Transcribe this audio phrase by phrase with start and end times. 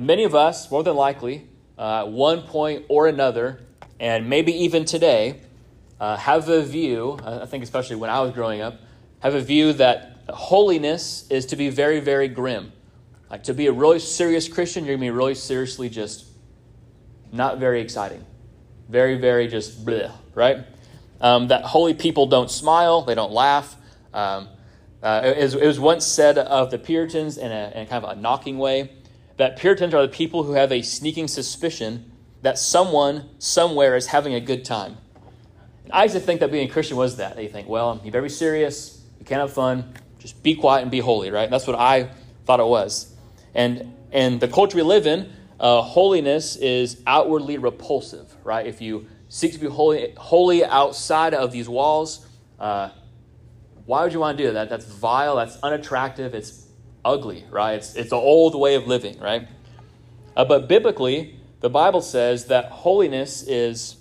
[0.00, 1.46] many of us, more than likely,
[1.78, 3.60] uh, at one point or another,
[4.00, 5.40] and maybe even today,
[6.00, 8.80] uh, have a view, I think especially when I was growing up,
[9.20, 12.72] have a view that holiness is to be very, very grim.
[13.30, 16.26] Like to be a really serious Christian, you're going to be really seriously just
[17.32, 18.24] not very exciting.
[18.88, 20.64] Very, very just bleh, right?
[21.20, 23.76] Um, that holy people don't smile, they don't laugh.
[24.14, 24.48] Um,
[25.02, 28.16] uh, it, was, it, was, once said of the Puritans in a, in kind of
[28.16, 28.90] a knocking way
[29.38, 34.34] that Puritans are the people who have a sneaking suspicion that someone somewhere is having
[34.34, 34.96] a good time.
[35.84, 37.40] And I used to think that being a Christian was that.
[37.42, 40.90] You think, well, you better be serious, you can't have fun, just be quiet and
[40.90, 41.48] be holy, right?
[41.48, 42.10] That's what I
[42.44, 43.14] thought it was.
[43.54, 45.30] And and the culture we live in,
[45.60, 48.66] uh, holiness is outwardly repulsive, right?
[48.66, 52.26] If you seek to be holy, holy outside of these walls,
[52.58, 52.90] uh,
[53.84, 54.68] why would you want to do that?
[54.68, 55.36] That's vile.
[55.36, 56.34] That's unattractive.
[56.34, 56.67] It's
[57.04, 57.74] ugly, right?
[57.74, 59.48] It's it's an old way of living, right?
[60.36, 63.96] Uh, but biblically, the Bible says that holiness is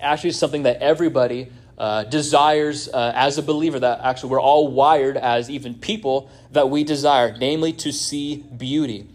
[0.00, 5.16] actually something that everybody uh, desires uh, as a believer, that actually we're all wired
[5.16, 9.08] as even people that we desire, namely to see beauty.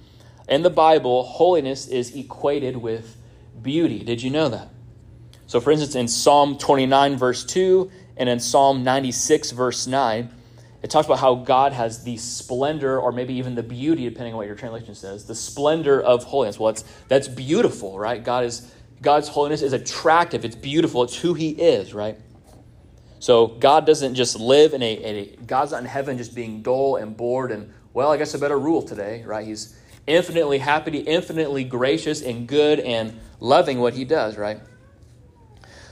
[0.47, 3.17] In the Bible, holiness is equated with
[3.61, 3.99] beauty.
[3.99, 4.69] Did you know that?
[5.47, 10.29] So, for instance, in Psalm 29, verse 2, and in Psalm 96, verse 9,
[10.83, 14.37] it talks about how God has the splendor, or maybe even the beauty, depending on
[14.37, 16.59] what your translation says, the splendor of holiness.
[16.59, 18.21] Well, it's, that's beautiful, right?
[18.21, 18.69] God is,
[19.01, 22.17] God's holiness is attractive, it's beautiful, it's who He is, right?
[23.19, 26.97] So God doesn't just live in a, a, God's not in heaven just being dull
[26.97, 29.47] and bored and, well, I guess I better rule today, right?
[29.47, 34.59] He's infinitely happy, infinitely gracious and good and loving what he does, right?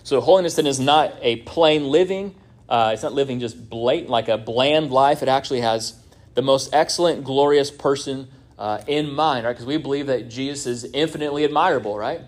[0.03, 2.35] So holiness then is not a plain living.
[2.71, 5.21] Uh, it's not living just blatant, like a bland life.
[5.21, 5.93] It actually has
[6.35, 9.51] the most excellent, glorious person uh, in mind, right?
[9.51, 12.21] Because we believe that Jesus is infinitely admirable, right?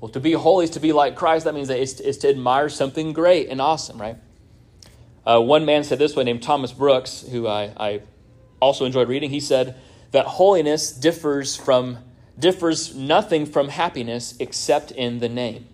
[0.00, 1.44] Well, to be holy is to be like Christ.
[1.44, 4.16] That means that it's, it's to admire something great and awesome, right?
[5.26, 8.00] Uh, one man said this way, named Thomas Brooks, who I, I
[8.60, 9.28] also enjoyed reading.
[9.28, 9.76] He said
[10.12, 11.98] that holiness differs from
[12.38, 15.68] differs nothing from happiness except in the name.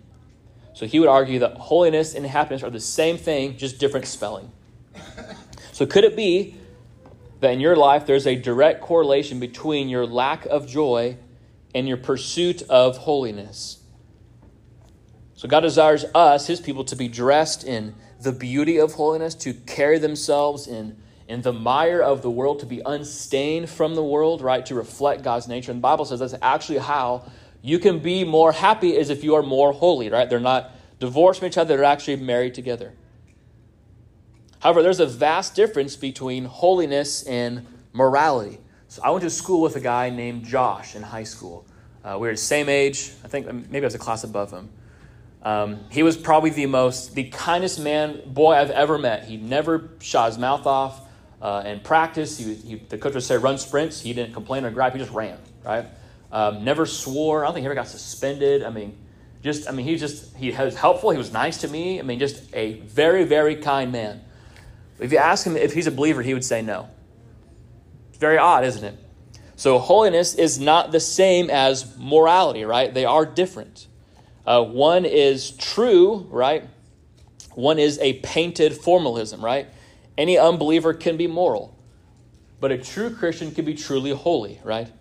[0.75, 4.51] So he would argue that holiness and happiness are the same thing, just different spelling.
[5.71, 6.57] So could it be
[7.39, 11.17] that in your life there's a direct correlation between your lack of joy
[11.73, 13.83] and your pursuit of holiness?
[15.35, 19.53] So God desires us, his people, to be dressed in the beauty of holiness, to
[19.53, 20.97] carry themselves in,
[21.29, 24.65] in the mire of the world, to be unstained from the world, right?
[24.65, 25.71] To reflect God's nature.
[25.71, 27.31] And the Bible says that's actually how
[27.65, 30.29] you can be more happy as if you are more holy, right?
[30.29, 32.93] They're not divorced from each other, they're actually married together.
[34.59, 38.59] However, there's a vast difference between holiness and morality.
[38.87, 41.65] So I went to school with a guy named Josh in high school.
[42.03, 43.11] Uh, we were the same age.
[43.23, 44.69] I think maybe I was a class above him.
[45.41, 49.25] Um, he was probably the most, the kindest man, boy I've ever met.
[49.25, 51.01] He never shot his mouth off.
[51.41, 54.01] Uh, in practice, he, he, the coach would say run sprints.
[54.01, 54.93] He didn't complain or gripe.
[54.93, 55.85] He just ran, right?
[56.35, 57.45] Um, never swore.
[57.45, 58.61] I don't think he ever got suspended.
[58.61, 58.97] I mean,
[59.41, 61.11] just, I mean, he just, he was helpful.
[61.11, 61.97] He was nice to me.
[61.97, 64.21] I mean, just a very, very kind man.
[64.99, 66.89] If you ask him if he's a believer, he would say no.
[68.09, 68.99] It's very odd, isn't it?
[69.55, 72.93] So, holiness is not the same as morality, right?
[72.93, 73.87] They are different.
[74.45, 76.65] Uh, one is true, right?
[77.53, 79.67] One is a painted formalism, right?
[80.17, 81.79] Any unbeliever can be moral,
[82.59, 84.91] but a true Christian can be truly holy, right?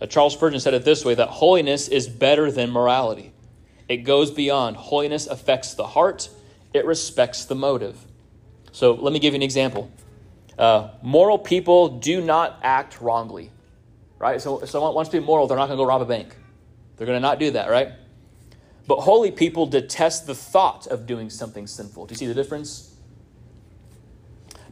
[0.00, 3.32] Uh, Charles Spurgeon said it this way that holiness is better than morality.
[3.88, 4.76] It goes beyond.
[4.76, 6.28] Holiness affects the heart,
[6.72, 7.98] it respects the motive.
[8.72, 9.90] So let me give you an example.
[10.58, 13.50] Uh, moral people do not act wrongly,
[14.18, 14.40] right?
[14.40, 16.36] So if someone wants to be moral, they're not going to go rob a bank.
[16.96, 17.92] They're going to not do that, right?
[18.86, 22.06] But holy people detest the thought of doing something sinful.
[22.06, 22.94] Do you see the difference?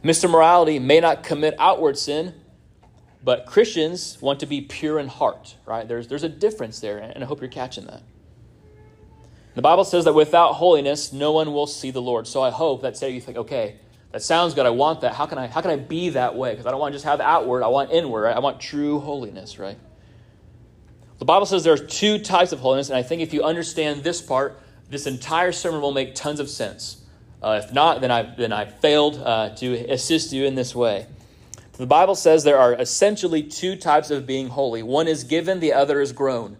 [0.03, 0.29] Mr.
[0.29, 2.33] Morality may not commit outward sin,
[3.23, 5.87] but Christians want to be pure in heart, right?
[5.87, 8.03] There's, there's a difference there, and I hope you're catching that.
[9.55, 12.27] The Bible says that without holiness, no one will see the Lord.
[12.27, 13.75] So I hope that say you think, okay,
[14.11, 14.65] that sounds good.
[14.65, 15.13] I want that.
[15.13, 16.51] How can I, how can I be that way?
[16.51, 17.63] Because I don't want to just have outward.
[17.63, 18.21] I want inward.
[18.23, 18.35] Right?
[18.35, 19.77] I want true holiness, right?
[21.19, 24.03] The Bible says there are two types of holiness, and I think if you understand
[24.03, 24.59] this part,
[24.89, 27.03] this entire sermon will make tons of sense.
[27.41, 31.07] Uh, if not, then I then I failed uh, to assist you in this way.
[31.73, 34.83] The Bible says there are essentially two types of being holy.
[34.83, 36.57] One is given, the other is grown.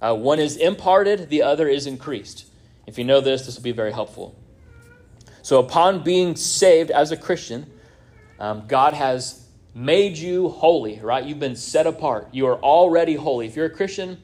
[0.00, 2.46] Uh, one is imparted, the other is increased.
[2.86, 4.34] If you know this, this will be very helpful.
[5.42, 7.70] So, upon being saved as a Christian,
[8.38, 11.24] um, God has made you holy, right?
[11.24, 12.28] You've been set apart.
[12.32, 13.46] You are already holy.
[13.46, 14.18] If you're a Christian,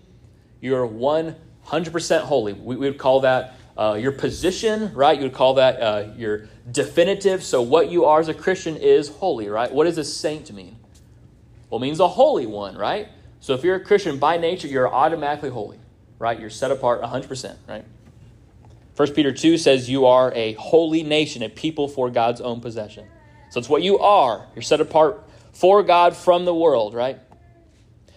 [0.61, 2.53] you're 100% holy.
[2.55, 5.17] We, we would call that uh, your position, right?
[5.17, 7.43] You would call that uh, your definitive.
[7.43, 9.73] So, what you are as a Christian is holy, right?
[9.73, 10.77] What does a saint mean?
[11.69, 13.09] Well, it means a holy one, right?
[13.41, 15.79] So, if you're a Christian by nature, you're automatically holy,
[16.19, 16.39] right?
[16.39, 17.85] You're set apart 100%, right?
[18.97, 23.07] 1 Peter 2 says you are a holy nation, a people for God's own possession.
[23.51, 24.47] So, it's what you are.
[24.55, 27.19] You're set apart for God from the world, right?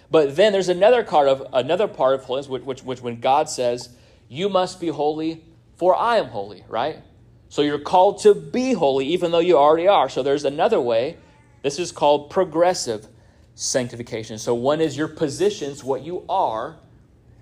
[0.10, 3.50] But then there's another part of another part of holiness, which, which, which when God
[3.50, 3.90] says,
[4.28, 5.44] "You must be holy,
[5.76, 7.02] for I am holy," right?
[7.50, 10.10] So you're called to be holy, even though you already are.
[10.10, 11.18] So there's another way.
[11.64, 13.08] This is called progressive
[13.56, 14.38] sanctification.
[14.38, 16.78] So one is your positions, what you are,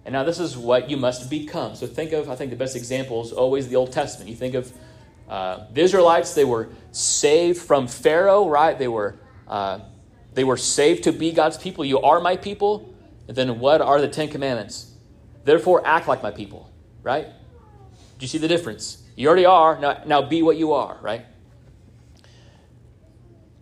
[0.06, 1.76] and now this is what you must become.
[1.76, 4.30] So think of, I think the best example is always the Old Testament.
[4.30, 4.72] You think of
[5.28, 8.78] uh, the Israelites; they were saved from Pharaoh, right?
[8.78, 9.16] They were
[9.48, 9.80] uh,
[10.36, 11.84] they were saved to be God's people.
[11.84, 12.94] You are my people.
[13.28, 14.92] And then what are the Ten Commandments?
[15.44, 16.72] Therefore, act like my people,
[17.06, 17.28] right?
[17.28, 19.04] Do you see the difference?
[19.16, 19.80] You already are.
[19.80, 21.26] Now, now be what you are, right?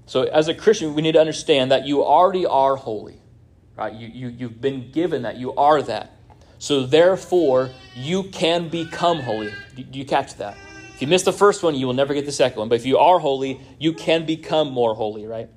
[0.05, 3.19] So, as a Christian, we need to understand that you already are holy,
[3.75, 3.93] right?
[3.93, 5.37] You, you, you've been given that.
[5.37, 6.11] You are that.
[6.57, 9.51] So, therefore, you can become holy.
[9.75, 10.55] Do, you catch that?
[10.95, 12.69] If you miss the first one, you will never get the second one.
[12.69, 15.49] But if you are holy, you can become more holy, right?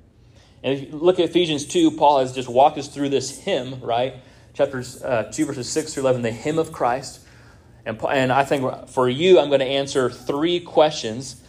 [0.63, 3.79] And if you look at Ephesians 2, Paul has just walked us through this hymn,
[3.81, 4.15] right?
[4.53, 7.26] Chapters uh, 2, verses 6 through 11, the hymn of Christ.
[7.87, 11.41] And, and I think for you, I'm going to answer three questions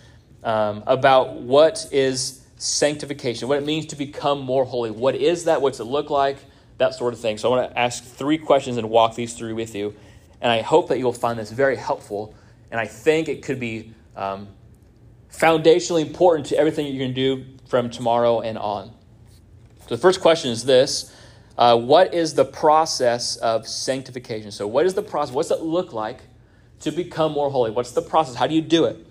[0.44, 4.93] um, about what is sanctification, what it means to become more holy.
[4.93, 5.61] What is that?
[5.61, 6.38] What's it look like?
[6.76, 7.38] That sort of thing.
[7.38, 9.96] So I want to ask three questions and walk these through with you.
[10.40, 12.37] And I hope that you'll find this very helpful.
[12.70, 14.46] And I think it could be um,
[15.32, 18.93] foundationally important to everything you're going to do from tomorrow and on.
[19.88, 21.12] So the first question is this
[21.58, 24.50] uh, What is the process of sanctification?
[24.50, 25.34] So, what is the process?
[25.34, 26.20] What's it look like
[26.81, 27.70] to become more holy?
[27.70, 28.37] What's the process?
[28.37, 29.05] How do you do it?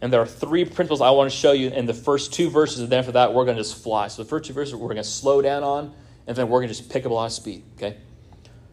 [0.00, 2.80] And there are three principles I want to show you in the first two verses,
[2.80, 4.08] and then after that, we're going to just fly.
[4.08, 5.94] So, the first two verses we're going to slow down on,
[6.26, 7.98] and then we're going to just pick up a lot of speed, okay?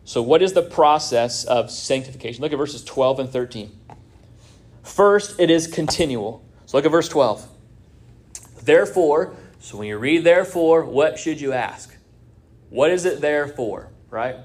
[0.06, 2.42] So, what is the process of sanctification?
[2.42, 3.80] Look at verses 12 and 13.
[4.82, 6.44] First, it is continual.
[6.66, 7.50] So, look at verse 12.
[8.64, 11.96] Therefore, so when you read therefore, what should you ask?
[12.74, 14.36] What is it there for, right?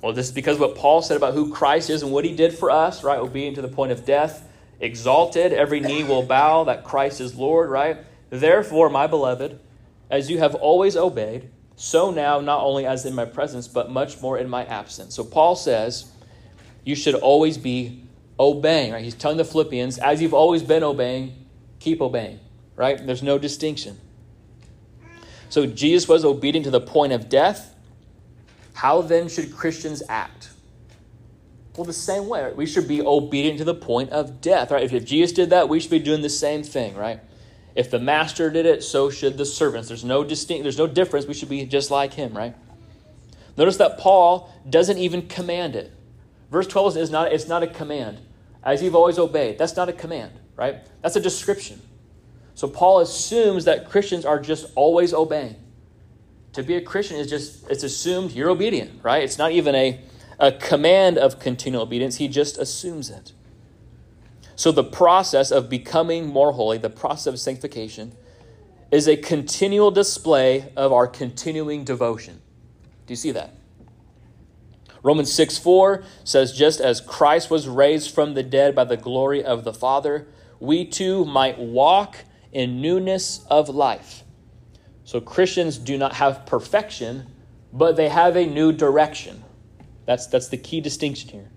[0.00, 2.56] Well, this is because what Paul said about who Christ is and what he did
[2.56, 3.18] for us, right?
[3.18, 4.48] Obedient to the point of death,
[4.80, 7.98] exalted, every knee will bow that Christ is Lord, right?
[8.30, 9.60] Therefore, my beloved,
[10.08, 14.22] as you have always obeyed, so now, not only as in my presence, but much
[14.22, 15.14] more in my absence.
[15.14, 16.10] So Paul says,
[16.82, 18.04] you should always be
[18.40, 19.04] obeying, right?
[19.04, 21.44] He's telling the Philippians, as you've always been obeying,
[21.78, 22.40] keep obeying,
[22.74, 23.06] right?
[23.06, 24.00] There's no distinction.
[25.48, 27.74] So Jesus was obedient to the point of death.
[28.74, 30.50] How then should Christians act?
[31.76, 32.44] Well, the same way.
[32.44, 32.56] Right?
[32.56, 34.82] We should be obedient to the point of death, right?
[34.82, 37.20] If, if Jesus did that, we should be doing the same thing, right?
[37.74, 39.88] If the master did it, so should the servants.
[39.88, 41.26] There's no distinct, there's no difference.
[41.26, 42.54] We should be just like him, right?
[43.56, 45.92] Notice that Paul doesn't even command it.
[46.50, 48.18] Verse 12 is not, it's not a command.
[48.62, 49.58] As you've always obeyed.
[49.58, 50.76] That's not a command, right?
[51.02, 51.82] That's a description.
[52.54, 55.56] So Paul assumes that Christians are just always obeying.
[56.52, 59.24] To be a Christian is just, it's assumed you're obedient, right?
[59.24, 60.00] It's not even a,
[60.38, 63.32] a command of continual obedience, he just assumes it.
[64.56, 68.14] So the process of becoming more holy, the process of sanctification,
[68.92, 72.40] is a continual display of our continuing devotion.
[73.06, 73.54] Do you see that?
[75.02, 79.42] Romans 6 4 says, Just as Christ was raised from the dead by the glory
[79.44, 80.28] of the Father,
[80.60, 82.18] we too might walk
[82.54, 84.22] in newness of life.
[85.04, 87.26] So Christians do not have perfection,
[87.72, 89.44] but they have a new direction.
[90.06, 91.50] That's, that's the key distinction here.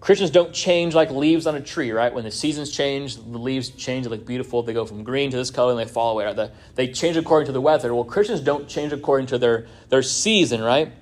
[0.00, 2.12] Christians don't change like leaves on a tree, right?
[2.12, 4.64] When the seasons change, the leaves change, they look beautiful.
[4.64, 6.24] They go from green to this color and they fall away.
[6.24, 6.50] Right?
[6.74, 7.94] They change according to the weather.
[7.94, 10.92] Well, Christians don't change according to their, their season, right?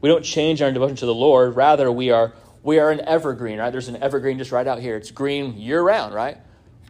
[0.00, 1.56] We don't change our devotion to the Lord.
[1.56, 3.70] Rather, we are, we are an evergreen, right?
[3.70, 4.96] There's an evergreen just right out here.
[4.96, 6.38] It's green year round, right?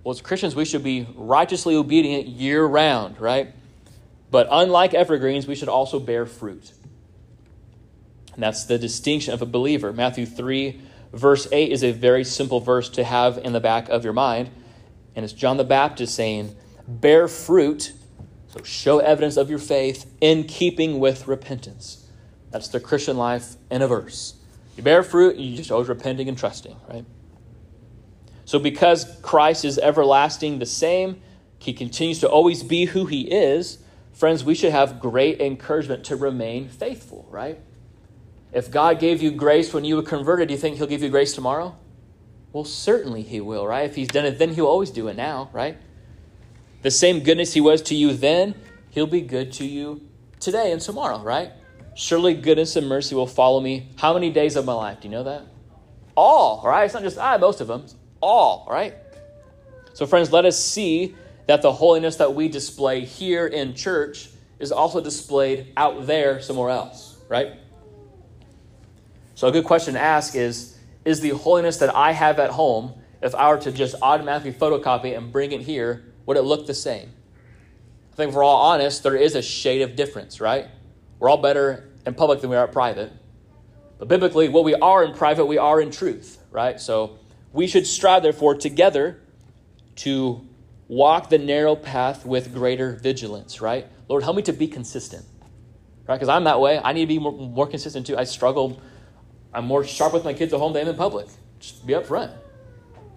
[0.02, 3.52] Well, as Christians, we should be righteously obedient year round, right?
[4.30, 6.72] But unlike evergreens, we should also bear fruit.
[8.34, 9.92] And that's the distinction of a believer.
[9.92, 10.80] Matthew 3,
[11.12, 14.50] verse 8 is a very simple verse to have in the back of your mind.
[15.14, 17.92] And it's John the Baptist saying, Bear fruit,
[18.48, 22.06] so show evidence of your faith in keeping with repentance.
[22.50, 24.34] That's the Christian life in a verse.
[24.76, 27.04] You bear fruit, you just always repenting and trusting, right?
[28.50, 31.22] So, because Christ is everlasting the same,
[31.60, 33.78] he continues to always be who he is,
[34.12, 37.60] friends, we should have great encouragement to remain faithful, right?
[38.52, 41.10] If God gave you grace when you were converted, do you think he'll give you
[41.10, 41.76] grace tomorrow?
[42.52, 43.88] Well, certainly he will, right?
[43.88, 45.78] If he's done it then, he'll always do it now, right?
[46.82, 48.56] The same goodness he was to you then,
[48.90, 50.00] he'll be good to you
[50.40, 51.52] today and tomorrow, right?
[51.94, 53.90] Surely goodness and mercy will follow me.
[53.94, 55.02] How many days of my life?
[55.02, 55.44] Do you know that?
[56.16, 56.86] All, right?
[56.86, 57.86] It's not just I, most of them.
[58.20, 58.94] All, right?
[59.94, 61.14] So, friends, let us see
[61.46, 66.70] that the holiness that we display here in church is also displayed out there somewhere
[66.70, 67.54] else, right?
[69.34, 72.94] So, a good question to ask is Is the holiness that I have at home,
[73.22, 76.74] if I were to just automatically photocopy and bring it here, would it look the
[76.74, 77.12] same?
[78.12, 80.68] I think we're all honest, there is a shade of difference, right?
[81.18, 83.12] We're all better in public than we are at private.
[83.98, 86.80] But biblically, what we are in private, we are in truth, right?
[86.80, 87.19] So
[87.52, 89.20] we should strive, therefore, together
[89.96, 90.46] to
[90.88, 93.86] walk the narrow path with greater vigilance, right?
[94.08, 95.24] Lord, help me to be consistent,
[96.08, 96.16] right?
[96.16, 96.80] Because I'm that way.
[96.82, 98.16] I need to be more, more, consistent too.
[98.16, 98.80] I struggle.
[99.54, 101.28] I'm more sharp with my kids at home than in public.
[101.60, 102.32] Just be upfront,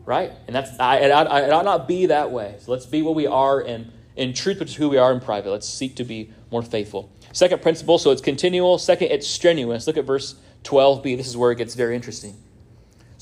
[0.06, 0.32] right?
[0.48, 2.58] And that's I, it, ought, it ought not be that way.
[2.60, 5.20] So let's be what we are in, in truth, which is who we are in
[5.20, 5.50] private.
[5.50, 7.12] Let's seek to be more faithful.
[7.32, 8.78] Second principle, so it's continual.
[8.78, 9.88] Second, it's strenuous.
[9.88, 11.18] Look at verse 12b.
[11.18, 12.36] This is where it gets very interesting.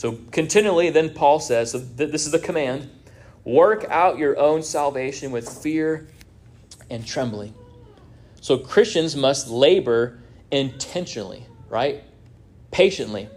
[0.01, 2.89] So continually, then Paul says, so th- this is the command
[3.43, 6.07] work out your own salvation with fear
[6.89, 7.53] and trembling.
[8.39, 10.17] So Christians must labor
[10.49, 12.03] intentionally, right?
[12.71, 13.29] Patiently,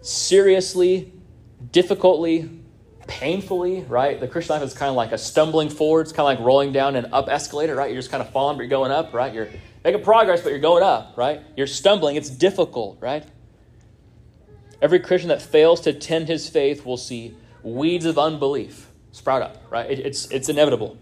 [0.00, 1.12] seriously,
[1.72, 2.48] difficultly,
[3.08, 4.20] painfully, right?
[4.20, 6.02] The Christian life is kind of like a stumbling forward.
[6.02, 7.90] It's kind of like rolling down an up escalator, right?
[7.90, 9.34] You're just kind of falling, but you're going up, right?
[9.34, 9.48] You're
[9.82, 11.40] making progress, but you're going up, right?
[11.56, 12.14] You're stumbling.
[12.14, 13.24] It's difficult, right?
[14.82, 19.62] Every Christian that fails to tend his faith will see weeds of unbelief sprout up,
[19.70, 19.88] right?
[19.88, 20.98] It, it's, it's inevitable.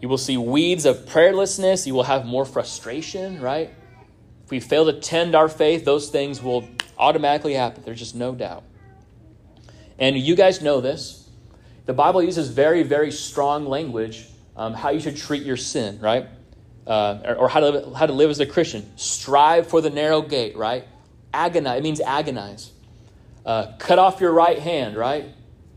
[0.00, 1.86] You will see weeds of prayerlessness.
[1.86, 3.70] You will have more frustration, right?
[4.44, 6.68] If we fail to tend our faith, those things will
[6.98, 7.84] automatically happen.
[7.84, 8.64] There's just no doubt.
[10.00, 11.28] And you guys know this.
[11.86, 16.26] The Bible uses very, very strong language um, how you should treat your sin, right?
[16.86, 18.90] Uh, or, or how, to, how to live as a Christian.
[18.96, 20.86] Strive for the narrow gate, right?
[21.32, 21.78] Agonize.
[21.78, 22.72] It means agonize.
[23.44, 25.26] Uh, cut off your right hand, right?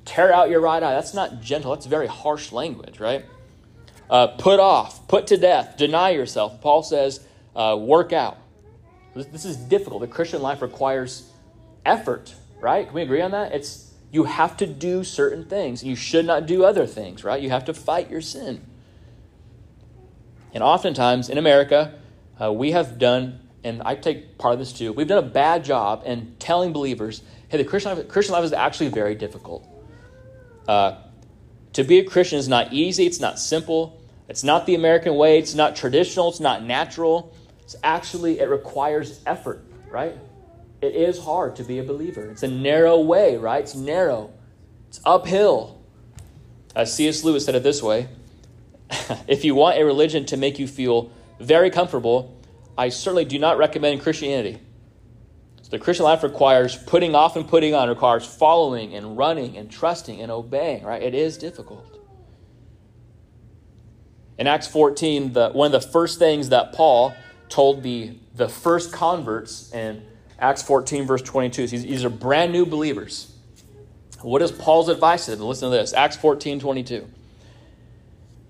[0.06, 0.94] Tear out your right eye.
[0.94, 1.74] That's not gentle.
[1.74, 3.26] That's very harsh language, right?
[4.10, 6.62] Uh, put off, put to death, deny yourself.
[6.62, 8.38] Paul says, uh, work out.
[9.16, 10.02] This, is difficult.
[10.02, 11.30] The Christian life requires
[11.86, 12.86] effort, right?
[12.86, 13.52] Can we agree on that?
[13.52, 15.84] It's you have to do certain things.
[15.84, 17.42] You should not do other things, right?
[17.42, 18.62] You have to fight your sin.
[20.54, 22.00] And oftentimes in America,
[22.40, 25.64] uh, we have done, and I take part of this too, we've done a bad
[25.64, 29.68] job in telling believers, hey, the Christian life, Christian life is actually very difficult.
[30.68, 30.96] Uh,
[31.74, 35.40] to be a Christian is not easy, it's not simple, it's not the American way,
[35.40, 37.34] it's not traditional, it's not natural.
[37.62, 40.18] It's actually, it requires effort, right?
[40.82, 42.30] It is hard to be a believer.
[42.30, 43.62] It's a narrow way, right?
[43.62, 44.34] It's narrow,
[44.90, 45.80] it's uphill.
[46.84, 47.24] C.S.
[47.24, 48.08] Lewis said it this way
[49.28, 52.33] if you want a religion to make you feel very comfortable,
[52.78, 54.60] I certainly do not recommend Christianity.
[55.62, 59.70] So the Christian life requires putting off and putting on, requires following and running and
[59.70, 61.02] trusting and obeying, right?
[61.02, 62.00] It is difficult.
[64.38, 67.16] In Acts 14, the, one of the first things that Paul
[67.50, 70.04] told the, the first converts in
[70.40, 73.32] Acts 14, verse 22, these, these are brand new believers.
[74.22, 75.46] What is Paul's advice to them?
[75.46, 77.08] Listen to this Acts 14, 22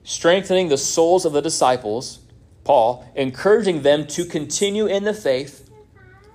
[0.03, 2.19] strengthening the souls of the disciples,
[2.63, 5.69] Paul, encouraging them to continue in the faith.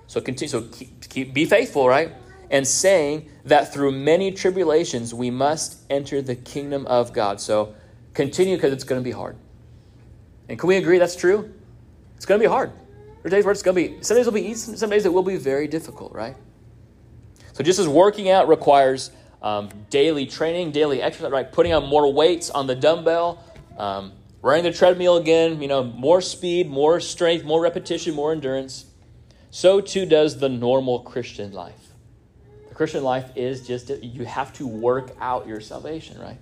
[0.07, 2.13] So continue, so keep, keep, be faithful, right?
[2.49, 7.39] And saying that through many tribulations we must enter the kingdom of God.
[7.39, 7.75] So
[8.13, 9.37] continue because it's going to be hard.
[10.47, 11.53] And can we agree that's true?
[12.15, 12.71] It's going to be hard.
[13.21, 15.13] There days where it's going to be, some days will be easy, some days it
[15.13, 16.35] will be very difficult, right?
[17.53, 21.51] So just as working out requires um, daily training, daily exercise, right?
[21.51, 23.43] Putting on more weights on the dumbbell,
[23.77, 28.85] um, running the treadmill again, you know, more speed, more strength, more repetition, more endurance.
[29.51, 31.93] So too does the normal Christian life.
[32.69, 36.37] The Christian life is just, you have to work out your salvation, right?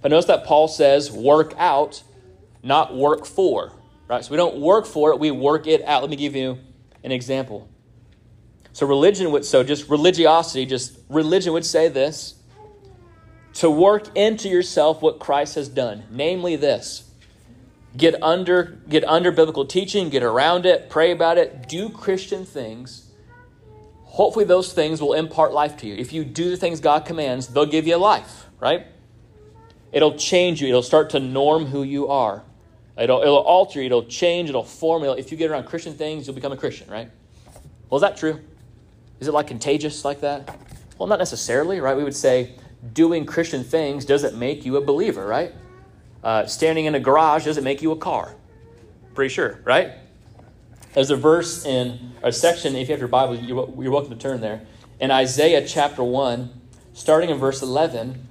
[0.00, 2.02] But notice that Paul says, work out,
[2.62, 3.72] not work for,
[4.08, 4.24] right?
[4.24, 6.02] So we don't work for it, we work it out.
[6.02, 6.58] Let me give you
[7.02, 7.68] an example.
[8.72, 12.35] So religion would, so just religiosity, just religion would say this
[13.56, 17.10] to work into yourself what Christ has done, namely this.
[17.96, 23.10] Get under get under biblical teaching, get around it, pray about it, do Christian things.
[24.04, 25.94] Hopefully those things will impart life to you.
[25.94, 28.86] If you do the things God commands, they'll give you life, right?
[29.92, 30.68] It'll change you.
[30.68, 32.42] It'll start to norm who you are.
[32.98, 33.86] It'll, it'll alter you.
[33.86, 34.48] It'll change.
[34.48, 35.02] It'll form.
[35.02, 37.10] It'll, if you get around Christian things, you'll become a Christian, right?
[37.88, 38.40] Well, is that true?
[39.20, 40.58] Is it like contagious like that?
[40.98, 41.96] Well, not necessarily, right?
[41.96, 42.54] We would say
[42.92, 45.52] doing Christian things doesn't make you a believer, right?
[46.22, 48.34] Uh, standing in a garage doesn't make you a car.
[49.14, 49.92] Pretty sure, right?
[50.94, 54.18] There's a verse in a section, if you have your Bible, you're, you're welcome to
[54.18, 54.62] turn there.
[54.98, 56.50] In Isaiah chapter 1,
[56.94, 58.26] starting in verse 11,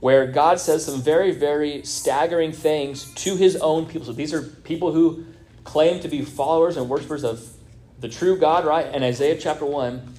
[0.00, 4.06] where God says some very, very staggering things to his own people.
[4.06, 5.24] So these are people who
[5.64, 7.44] claim to be followers and worshipers of
[7.98, 8.94] the true God, right?
[8.94, 10.14] In Isaiah chapter 1,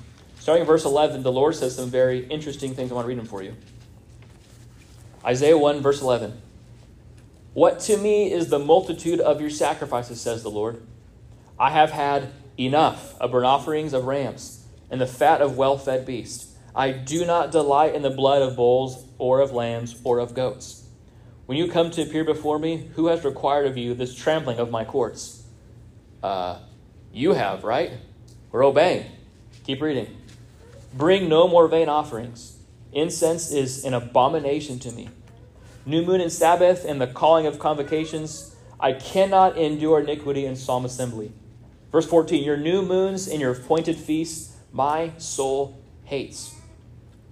[0.47, 2.89] starting in verse 11, the Lord says some very interesting things.
[2.89, 3.53] I want to read them for you.
[5.25, 6.41] Isaiah 1, verse 11.
[7.53, 10.81] What to me is the multitude of your sacrifices, says the Lord?
[11.59, 16.05] I have had enough of burnt offerings of rams and the fat of well fed
[16.05, 16.55] beasts.
[16.73, 20.87] I do not delight in the blood of bulls or of lambs or of goats.
[21.45, 24.71] When you come to appear before me, who has required of you this trampling of
[24.71, 25.43] my courts?
[26.23, 26.59] Uh,
[27.11, 27.91] you have, right?
[28.53, 29.11] We're obeying.
[29.65, 30.16] Keep reading.
[30.97, 32.57] Bring no more vain offerings.
[32.91, 35.09] Incense is an abomination to me.
[35.85, 40.85] New moon and Sabbath and the calling of convocations, I cannot endure iniquity in solemn
[40.85, 41.31] assembly.
[41.91, 46.55] Verse 14 Your new moons and your appointed feasts, my soul hates.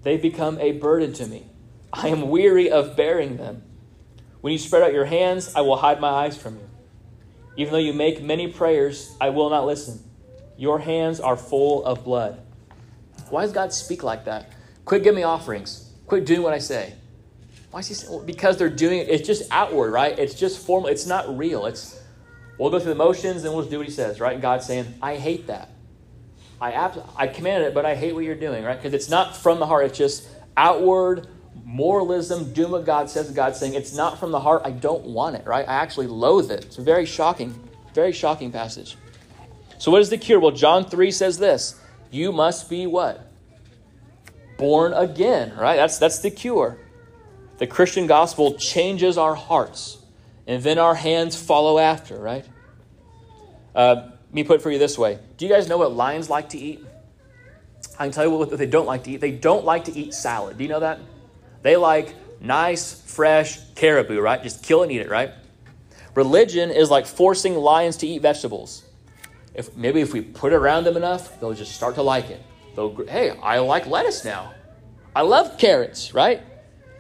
[0.04, 1.48] They become a burden to me.
[1.92, 3.64] I am weary of bearing them.
[4.42, 6.70] When you spread out your hands, I will hide my eyes from you.
[7.58, 10.04] Even though you make many prayers, I will not listen.
[10.56, 12.45] Your hands are full of blood.
[13.36, 14.50] Why does God speak like that?
[14.86, 15.92] Quit giving me offerings.
[16.08, 16.94] Quit doing what I say.
[17.70, 18.14] Why is he saying?
[18.14, 19.10] Well, because they're doing it.
[19.10, 20.18] It's just outward, right?
[20.18, 20.88] It's just formal.
[20.88, 21.66] It's not real.
[21.66, 22.02] It's
[22.58, 24.32] we'll go through the motions and we'll just do what he says, right?
[24.32, 25.70] And God's saying, I hate that.
[26.62, 28.78] I abs- I commanded it, but I hate what you're doing, right?
[28.78, 29.88] Because it's not from the heart.
[29.88, 31.28] It's just outward
[31.66, 33.30] moralism, doing what God says.
[33.32, 34.62] God's saying it's not from the heart.
[34.64, 35.68] I don't want it, right?
[35.68, 36.64] I actually loathe it.
[36.64, 37.54] It's a very shocking,
[37.94, 38.96] very shocking passage.
[39.78, 40.40] So what is the cure?
[40.40, 41.82] Well, John 3 says this.
[42.12, 43.25] You must be what?
[44.58, 45.76] Born again, right?
[45.76, 46.78] That's that's the cure.
[47.58, 49.98] The Christian gospel changes our hearts,
[50.48, 52.46] and then our hands follow after, right?
[53.74, 55.20] Uh, let me put for you this way.
[55.38, 56.86] Do you guys know what lions like to eat?
[57.98, 59.22] I can tell you what they don't like to eat.
[59.22, 60.58] They don't like to eat salad.
[60.58, 61.00] Do you know that?
[61.62, 64.42] They like nice, fresh caribou, right?
[64.42, 65.32] Just kill and eat it, right?
[66.14, 68.84] Religion is like forcing lions to eat vegetables.
[69.54, 72.42] If maybe if we put around them enough, they'll just start to like it.
[72.76, 74.54] They'll, hey, I like lettuce now.
[75.16, 76.42] I love carrots, right?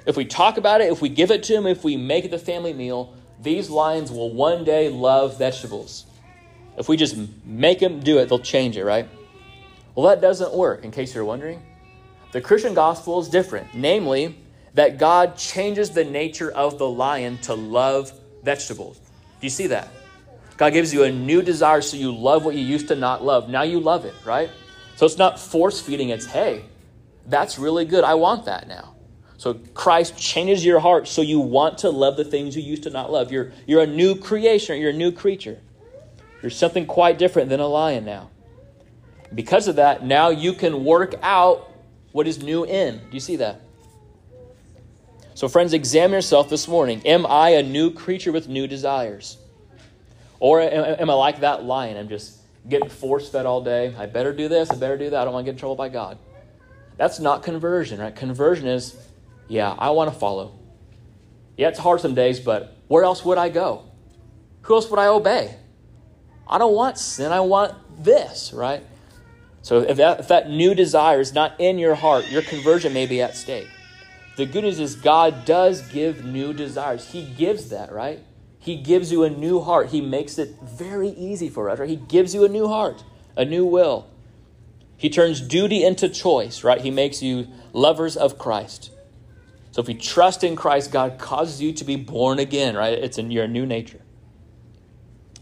[0.06, 2.32] If we talk about it, if we give it to them, if we make it
[2.32, 6.06] the family meal, these lions will one day love vegetables.
[6.78, 9.08] If we just make them do it, they'll change it, right?
[9.96, 11.62] Well, that doesn't work, in case you're wondering.
[12.32, 13.74] The Christian gospel is different.
[13.74, 14.38] Namely,
[14.74, 18.12] that God changes the nature of the lion to love
[18.44, 18.98] vegetables.
[19.00, 19.88] Do you see that?
[20.58, 23.50] God gives you a new desire so you love what you used to not love.
[23.50, 24.50] Now you love it, right?
[24.96, 26.66] So it's not force feeding, it's, hey,
[27.28, 28.04] that's really good.
[28.04, 28.96] I want that now.
[29.38, 32.90] So Christ changes your heart so you want to love the things you used to
[32.90, 33.32] not love.
[33.32, 35.60] You're, you're a new creation, you're a new creature.
[36.42, 38.30] You're something quite different than a lion now.
[39.34, 41.70] Because of that, now you can work out
[42.12, 43.00] what is new in.
[43.00, 43.62] Do you see that?
[45.34, 47.02] So, friends, examine yourself this morning.
[47.06, 49.38] Am I a new creature with new desires?
[50.40, 51.98] Or am I like that lion?
[51.98, 53.96] I'm just getting force fed all day.
[53.98, 55.22] I better do this, I better do that.
[55.22, 56.18] I don't want to get in trouble by God.
[56.98, 58.16] That's not conversion, right?
[58.16, 58.96] Conversion is,
[59.48, 60.60] yeah, I want to follow.
[61.58, 63.84] Yeah, it's hard some days, but where else would I go?
[64.64, 65.56] Who else would I obey?
[66.48, 67.74] I don't want sin, I want
[68.04, 68.84] this, right?
[69.62, 73.08] So if that, if that new desire is not in your heart, your conversion may
[73.08, 73.68] be at stake.
[74.38, 77.10] The good news is God does give new desires.
[77.10, 78.20] He gives that, right?
[78.66, 79.90] He gives you a new heart.
[79.90, 81.88] He makes it very easy for us, right?
[81.88, 83.04] He gives you a new heart,
[83.38, 84.08] a new will.
[84.98, 86.82] He turns duty into choice, right?
[86.82, 88.90] He makes you lovers of Christ.
[89.70, 92.94] So if you trust in Christ, God causes you to be born again, right?
[92.94, 94.02] It's in your new nature.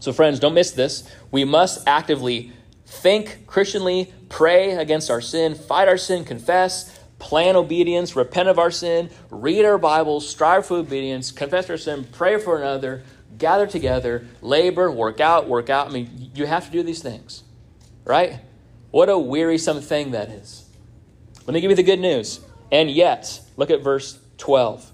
[0.00, 1.10] So, friends, don't miss this.
[1.30, 2.52] We must actively
[2.84, 8.70] think Christianly, pray against our sin, fight our sin, confess, plan obedience, repent of our
[8.70, 13.02] sin, read our Bibles, strive for obedience, confess our sin, pray for another,
[13.38, 15.88] gather together, labor, work out, work out.
[15.88, 17.42] I mean, you have to do these things,
[18.04, 18.40] right?
[18.90, 20.68] What a wearisome thing that is.
[21.46, 22.40] Let me give you the good news.
[22.70, 24.90] And yet, look at verse 12.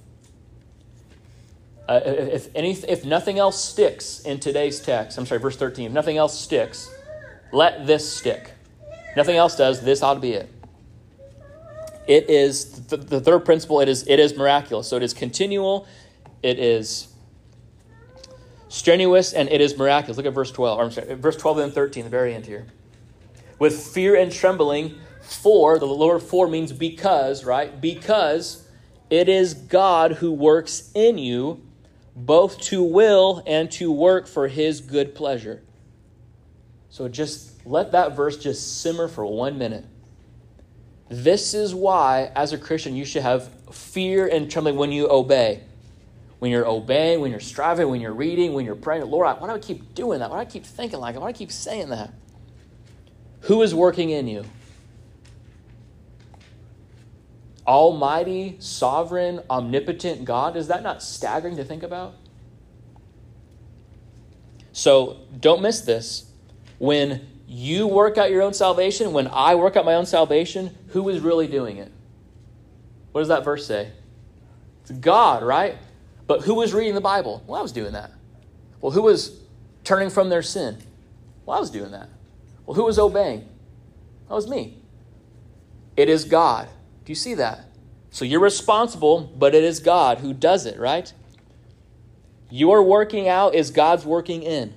[1.88, 5.92] Uh, if, any, if nothing else sticks in today's text, I'm sorry, verse 13, if
[5.92, 6.92] nothing else sticks,
[7.52, 8.52] let this stick.
[9.16, 10.48] Nothing else does, this ought to be it.
[12.06, 13.80] It is the, the third principle.
[13.80, 14.88] It is it is miraculous.
[14.88, 15.86] So it is continual.
[16.42, 17.06] It is
[18.70, 20.16] strenuous and it is miraculous.
[20.16, 22.66] Look at verse 12, or sorry, verse 12 and 13, the very end here.
[23.58, 27.78] With fear and trembling, for, the lower for means because, right?
[27.80, 28.66] Because
[29.10, 31.60] it is God who works in you
[32.16, 35.62] both to will and to work for his good pleasure.
[36.88, 39.84] So just let that verse just simmer for one minute.
[41.08, 45.62] This is why, as a Christian, you should have fear and trembling when you obey
[46.40, 49.54] when you're obeying, when you're striving, when you're reading, when you're praying, Lord, why do
[49.54, 50.30] I keep doing that?
[50.30, 51.20] Why do I keep thinking like it?
[51.20, 52.12] Why do I keep saying that?
[53.42, 54.44] Who is working in you?
[57.66, 60.56] Almighty, sovereign, omnipotent God.
[60.56, 62.14] Is that not staggering to think about?
[64.72, 66.32] So don't miss this.
[66.78, 71.10] When you work out your own salvation, when I work out my own salvation, who
[71.10, 71.92] is really doing it?
[73.12, 73.92] What does that verse say?
[74.82, 75.76] It's God, right?
[76.30, 77.42] But who was reading the Bible?
[77.48, 78.12] Well, I was doing that.
[78.80, 79.40] Well, who was
[79.82, 80.78] turning from their sin?
[81.44, 82.08] Well, I was doing that.
[82.64, 83.48] Well, who was obeying?
[84.28, 84.78] That was me.
[85.96, 86.68] It is God.
[87.04, 87.64] Do you see that?
[88.10, 91.12] So you're responsible, but it is God who does it, right?
[92.48, 94.72] Your working out is God's working in.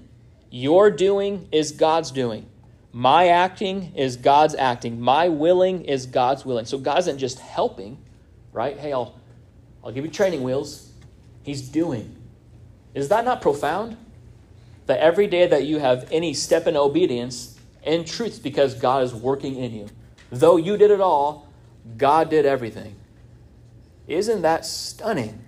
[0.49, 2.47] Your doing is God's doing.
[2.91, 4.99] My acting is God's acting.
[4.99, 6.65] My willing is God's willing.
[6.65, 7.99] So God isn't just helping,
[8.51, 8.75] right?
[8.75, 9.19] Hey, I'll,
[9.83, 10.89] I'll give you training wheels.
[11.43, 12.15] He's doing.
[12.93, 13.97] Is that not profound?
[14.85, 19.13] That every day that you have any step in obedience, in truth, because God is
[19.13, 19.89] working in you.
[20.31, 21.47] Though you did it all,
[21.97, 22.95] God did everything.
[24.07, 25.43] Isn't that stunning?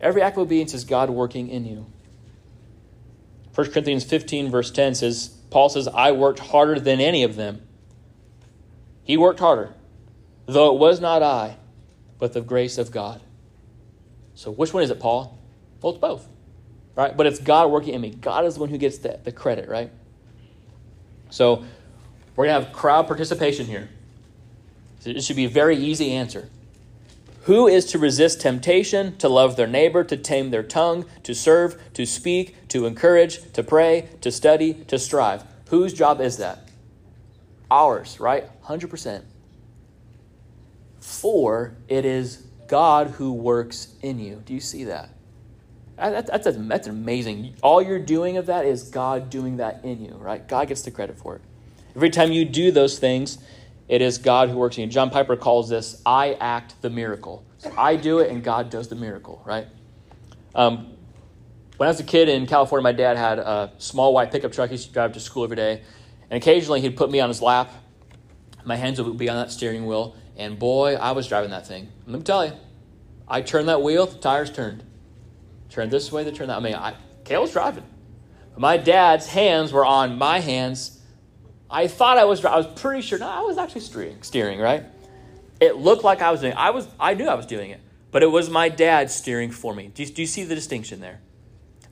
[0.00, 1.86] Every act of obedience is God working in you.
[3.54, 7.66] 1 Corinthians 15, verse 10 says, Paul says, I worked harder than any of them.
[9.02, 9.74] He worked harder,
[10.46, 11.56] though it was not I,
[12.18, 13.20] but the grace of God.
[14.40, 15.38] So which one is it, Paul?
[15.82, 16.26] Well, it's both.
[16.96, 17.14] Right?
[17.14, 18.08] But it's God working in me.
[18.08, 19.90] God is the one who gets the, the credit, right?
[21.28, 21.62] So
[22.34, 23.90] we're going to have crowd participation here.
[25.00, 26.48] So it should be a very easy answer.
[27.42, 31.78] Who is to resist temptation, to love their neighbor, to tame their tongue, to serve,
[31.92, 35.44] to speak, to encourage, to pray, to study, to strive?
[35.68, 36.66] Whose job is that?
[37.70, 38.48] Ours, right?
[38.64, 39.22] 100%.
[40.98, 44.44] For it is God who works in you.
[44.46, 45.10] Do you see that?
[45.96, 47.56] That's, that's, that's amazing.
[47.62, 50.46] All you're doing of that is God doing that in you, right?
[50.46, 51.42] God gets the credit for it.
[51.96, 53.38] Every time you do those things,
[53.88, 54.86] it is God who works in you.
[54.86, 57.44] John Piper calls this I act the miracle.
[57.58, 59.66] So I do it and God does the miracle, right?
[60.54, 60.96] Um,
[61.76, 64.70] when I was a kid in California, my dad had a small white pickup truck
[64.70, 65.82] he used to drive to school every day.
[66.30, 67.72] And occasionally he'd put me on his lap.
[68.64, 70.14] My hands would be on that steering wheel.
[70.40, 71.88] And boy, I was driving that thing.
[72.06, 72.52] Let me tell you,
[73.28, 74.82] I turned that wheel, the tires turned.
[75.68, 76.56] Turned this way, they turned that.
[76.56, 77.84] I mean, I, Kale was driving.
[78.56, 80.98] My dad's hands were on my hands.
[81.70, 82.42] I thought I was.
[82.42, 83.18] I was pretty sure.
[83.18, 84.22] No, I was actually steering.
[84.22, 84.84] Steering, right?
[85.60, 86.54] It looked like I was doing.
[86.54, 86.88] I was.
[86.98, 89.88] I knew I was doing it, but it was my dad steering for me.
[89.88, 91.20] Do you, do you see the distinction there?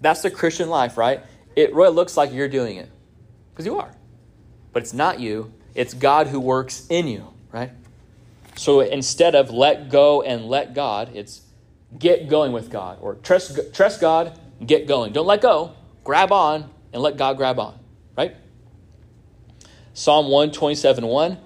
[0.01, 1.21] That's the Christian life, right?
[1.55, 2.89] It really looks like you're doing it
[3.53, 3.95] because you are,
[4.73, 5.53] but it's not you.
[5.75, 7.71] It's God who works in you, right?
[8.59, 11.43] So instead of let go and let God, it's
[11.97, 15.13] get going with God or trust, trust God, get going.
[15.13, 17.79] Don't let go, grab on, and let God grab on,
[18.17, 18.35] right?
[19.95, 21.39] Psalm 127 1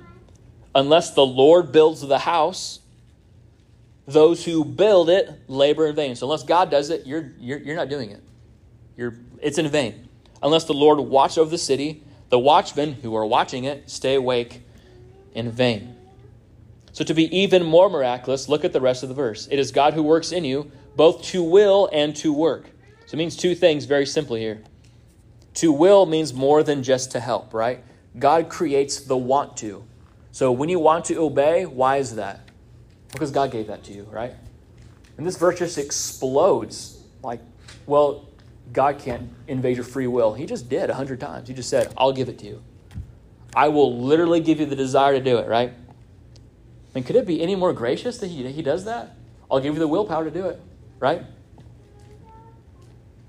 [0.75, 2.79] Unless the Lord builds the house,
[4.07, 6.16] those who build it labor in vain.
[6.16, 8.22] So unless God does it, you're, you're, you're not doing it.
[8.96, 10.09] You're, it's in vain.
[10.42, 14.62] Unless the Lord watch over the city, the watchmen who are watching it stay awake
[15.35, 15.92] in vain.
[16.93, 19.49] So, to be even more miraculous, look at the rest of the verse.
[19.51, 22.71] It is God who works in you, both to will and to work.
[23.07, 24.63] So, it means two things very simply here.
[25.55, 27.83] To will means more than just to help, right?
[28.19, 29.85] God creates the want to.
[30.33, 32.49] So, when you want to obey, why is that?
[33.11, 34.35] Because God gave that to you, right?
[35.17, 37.03] And this verse just explodes.
[37.23, 37.41] Like,
[37.87, 38.29] well,
[38.73, 40.35] God can't invade your free will.
[40.35, 41.49] He just did a hundred times.
[41.49, 42.63] He just said, I'll give it to you.
[43.55, 45.73] I will literally give you the desire to do it, right?
[46.93, 49.17] I mean, could it be any more gracious that he, he does that?
[49.51, 50.61] I'll give you the willpower to do it,
[50.99, 51.25] right?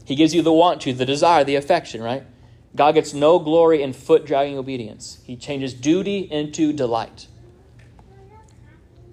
[0.05, 2.23] He gives you the want to, the desire, the affection, right?
[2.75, 5.19] God gets no glory in foot dragging obedience.
[5.23, 7.27] He changes duty into delight.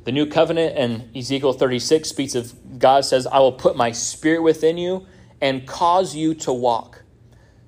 [0.04, 4.42] The new covenant in Ezekiel 36 speaks of God says, I will put my spirit
[4.42, 5.06] within you
[5.40, 7.02] and cause you to walk.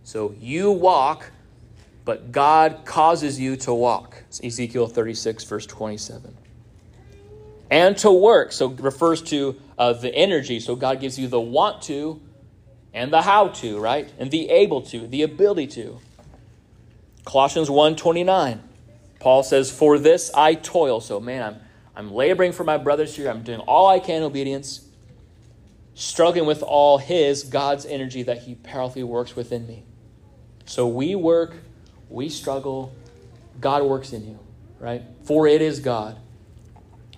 [0.02, 1.30] So you walk,
[2.04, 4.24] but God causes you to walk.
[4.28, 6.36] It's Ezekiel 36, verse 27.
[7.72, 8.52] And to work.
[8.52, 10.60] So refers to uh, the energy.
[10.60, 12.20] So God gives you the want to
[12.92, 14.12] and the how to, right?
[14.18, 15.98] And the able to, the ability to.
[17.24, 18.60] Colossians 1:29.
[19.20, 21.60] Paul says, "For this I toil." So man, I'm
[21.96, 23.30] I'm laboring for my brothers here.
[23.30, 24.86] I'm doing all I can in obedience,
[25.94, 29.84] struggling with all his God's energy that he powerfully works within me.
[30.66, 31.54] So we work,
[32.10, 32.94] we struggle,
[33.60, 34.38] God works in you,
[34.78, 35.02] right?
[35.24, 36.18] For it is God.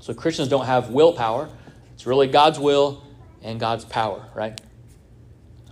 [0.05, 1.49] So Christians don't have willpower.
[1.95, 3.03] It's really God's will
[3.41, 4.61] and God's power, right?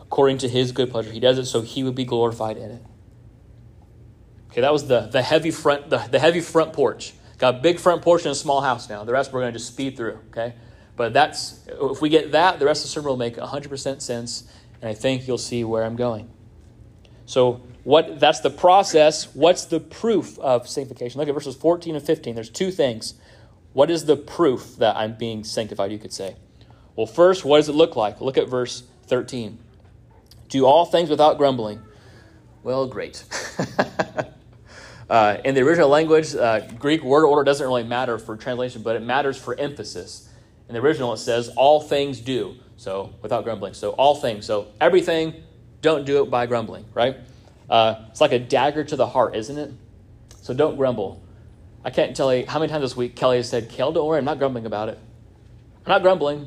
[0.00, 1.12] According to his good pleasure.
[1.12, 2.82] He does it so he would be glorified in it.
[4.50, 7.12] Okay, that was the, the heavy front the, the heavy front porch.
[7.36, 9.04] Got a big front porch and a small house now.
[9.04, 10.54] The rest we're going to just speed through, okay?
[10.96, 14.50] But that's if we get that, the rest of the sermon will make 100% sense,
[14.80, 16.30] and I think you'll see where I'm going.
[17.26, 19.26] So, what that's the process.
[19.34, 21.18] What's the proof of sanctification?
[21.18, 22.34] Look at verses 14 and 15.
[22.34, 23.12] There's two things.
[23.72, 26.36] What is the proof that I'm being sanctified, you could say?
[26.94, 28.20] Well, first, what does it look like?
[28.20, 29.58] Look at verse 13.
[30.48, 31.80] Do all things without grumbling.
[32.62, 33.24] Well, great.
[35.10, 38.94] uh, in the original language, uh, Greek word order doesn't really matter for translation, but
[38.94, 40.28] it matters for emphasis.
[40.68, 42.56] In the original, it says, all things do.
[42.76, 43.74] So, without grumbling.
[43.74, 44.44] So, all things.
[44.44, 45.42] So, everything,
[45.80, 47.16] don't do it by grumbling, right?
[47.70, 49.70] Uh, it's like a dagger to the heart, isn't it?
[50.42, 51.22] So, don't grumble.
[51.84, 54.18] I can't tell you how many times this week Kelly has said, Kel, don't worry,
[54.18, 54.98] I'm not grumbling about it.
[55.84, 56.46] I'm not grumbling.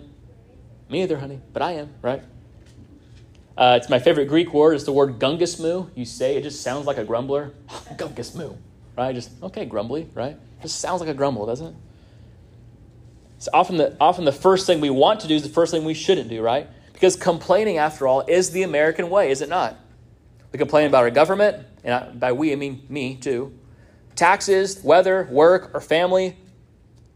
[0.90, 2.24] Me either, honey, but I am, right?
[3.58, 4.76] Uh, it's my favorite Greek word.
[4.76, 5.90] It's the word gungismu.
[5.96, 7.54] You say it just sounds like a grumbler.
[7.70, 8.56] gungismu,
[8.98, 9.16] right?
[9.16, 10.38] Just okay, grumbly, right?
[10.62, 11.76] Just sounds like a grumble, doesn't it?
[13.38, 15.84] It's often the often the first thing we want to do is the first thing
[15.84, 16.68] we shouldn't do, right?
[16.94, 19.78] Because complaining, after all, is the American way, is it not?
[20.52, 23.54] We complain about our government, and by we I mean me too
[24.16, 26.38] taxes, weather, work, or family,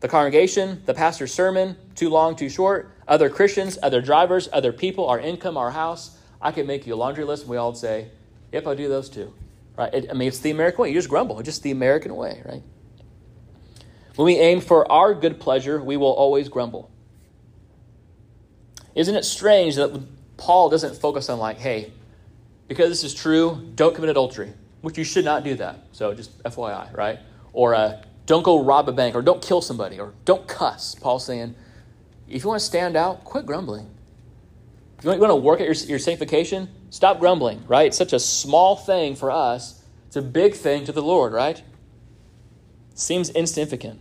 [0.01, 5.07] the congregation, the pastor's sermon, too long, too short, other Christians, other drivers, other people,
[5.07, 6.17] our income, our house.
[6.41, 8.09] I could make you a laundry list and we all say,
[8.51, 9.33] yep, I do those too.
[9.77, 9.93] Right?
[9.93, 10.89] It, I mean, it's the American way.
[10.89, 11.39] You just grumble.
[11.39, 12.63] It's just the American way, right?
[14.15, 16.91] When we aim for our good pleasure, we will always grumble.
[18.95, 20.01] Isn't it strange that
[20.37, 21.93] Paul doesn't focus on, like, hey,
[22.67, 25.79] because this is true, don't commit adultery which you should not do that.
[25.91, 27.19] So just FYI, right?
[27.53, 30.95] Or uh, don't go rob a bank, or don't kill somebody, or don't cuss.
[30.95, 31.55] Paul's saying,
[32.27, 33.89] if you want to stand out, quit grumbling.
[34.99, 37.87] If you want to work at your, your sanctification, stop grumbling, right?
[37.87, 39.83] It's such a small thing for us.
[40.07, 41.61] It's a big thing to the Lord, right?
[42.93, 43.99] Seems insignificant.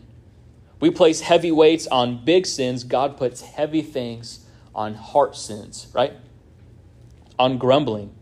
[0.80, 2.84] We place heavy weights on big sins.
[2.84, 6.12] God puts heavy things on heart sins, right?
[7.38, 8.14] On grumbling.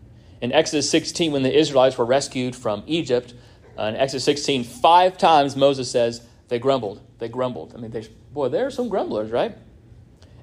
[0.46, 3.34] In Exodus 16, when the Israelites were rescued from Egypt,
[3.76, 7.04] uh, in Exodus 16, five times Moses says they grumbled.
[7.18, 7.74] They grumbled.
[7.74, 9.58] I mean, they, boy, there are some grumblers, right?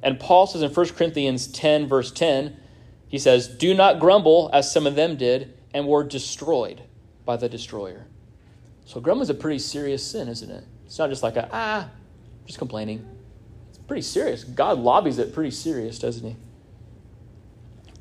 [0.04, 2.58] And Paul says in 1 Corinthians 10, verse 10,
[3.08, 6.82] he says, Do not grumble as some of them did and were destroyed
[7.24, 8.06] by the destroyer.
[8.84, 10.66] So grumbling is a pretty serious sin, isn't it?
[10.86, 11.90] It's not just like a, ah,
[12.46, 13.08] just complaining.
[13.70, 14.44] It's pretty serious.
[14.44, 16.36] God lobbies it pretty serious, doesn't he?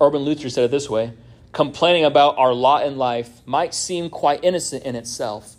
[0.03, 1.13] Erwin Lutzer said it this way
[1.53, 5.57] complaining about our lot in life might seem quite innocent in itself,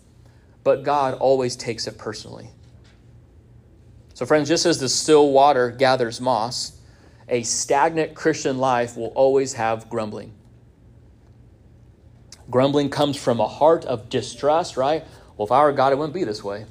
[0.64, 2.50] but God always takes it personally.
[4.16, 6.80] So, friends, just as the still water gathers moss,
[7.30, 10.34] a stagnant Christian life will always have grumbling.
[12.50, 15.04] Grumbling comes from a heart of distrust, right?
[15.38, 16.66] Well, if I were God, it wouldn't be this way.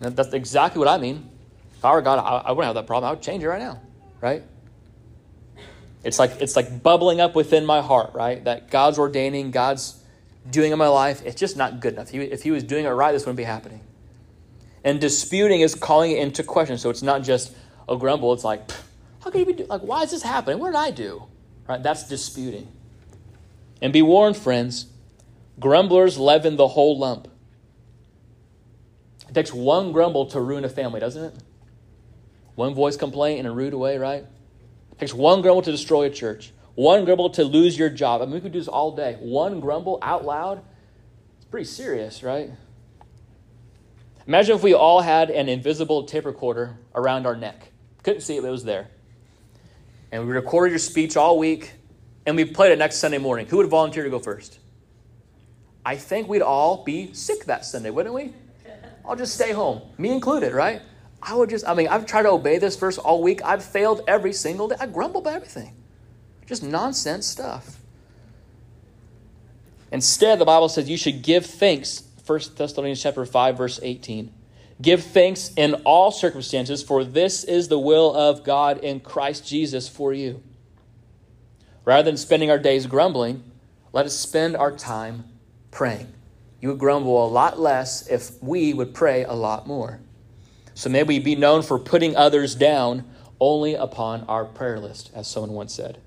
[0.00, 1.28] And that's exactly what I mean.
[1.76, 3.08] If I were God, I, I wouldn't have that problem.
[3.08, 3.80] I would change it right now,
[4.20, 4.42] right?
[6.04, 8.42] It's like it's like bubbling up within my heart, right?
[8.44, 10.02] That God's ordaining, God's
[10.50, 11.22] doing in my life.
[11.24, 12.08] It's just not good enough.
[12.08, 13.80] He, if He was doing it right, this wouldn't be happening.
[14.84, 16.76] And disputing is calling it into question.
[16.76, 17.54] So it's not just
[17.88, 18.32] a grumble.
[18.32, 18.68] It's like,
[19.22, 19.82] how can you be do- like?
[19.82, 20.58] Why is this happening?
[20.58, 21.24] What did I do?
[21.68, 21.82] Right?
[21.82, 22.68] That's disputing.
[23.80, 24.86] And be warned, friends.
[25.60, 27.28] Grumblers leaven the whole lump.
[29.28, 31.42] It takes one grumble to ruin a family, doesn't it?
[32.54, 34.24] One voice complaint in a rude way, right?
[35.02, 38.22] Takes one grumble to destroy a church, one grumble to lose your job.
[38.22, 39.16] I mean, we could do this all day.
[39.18, 40.62] One grumble out loud,
[41.38, 42.50] it's pretty serious, right?
[44.28, 47.72] Imagine if we all had an invisible tape recorder around our neck.
[48.04, 48.90] Couldn't see it, but it was there.
[50.12, 51.72] And we recorded your speech all week,
[52.24, 53.46] and we played it next Sunday morning.
[53.46, 54.60] Who would volunteer to go first?
[55.84, 58.34] I think we'd all be sick that Sunday, wouldn't we?
[59.04, 60.80] I'll just stay home, me included, right?
[61.22, 63.44] I would just, I mean, I've tried to obey this verse all week.
[63.44, 64.76] I've failed every single day.
[64.80, 65.74] I grumble about everything.
[66.46, 67.78] Just nonsense stuff.
[69.92, 72.02] Instead, the Bible says you should give thanks.
[72.26, 74.32] 1 Thessalonians chapter 5, verse 18.
[74.80, 79.88] Give thanks in all circumstances, for this is the will of God in Christ Jesus
[79.88, 80.42] for you.
[81.84, 83.44] Rather than spending our days grumbling,
[83.92, 85.24] let us spend our time
[85.70, 86.12] praying.
[86.60, 90.00] You would grumble a lot less if we would pray a lot more.
[90.74, 93.04] So may we be known for putting others down
[93.40, 95.98] only upon our prayer list, as someone once said.